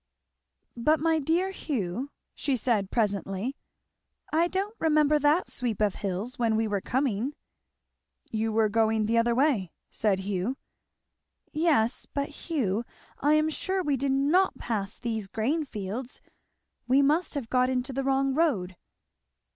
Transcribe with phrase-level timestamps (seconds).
[0.75, 3.55] "But my dear Hugh," she said presently,
[4.33, 7.35] "I don't remember that sweep of hills when we were coming?"
[8.31, 10.57] "You were going the other way," said Hugh.
[11.51, 12.83] "Yes but, Hugh,
[13.19, 16.19] I am sure we did not pass these grain fields.
[16.87, 18.77] We must have got into the wrong road."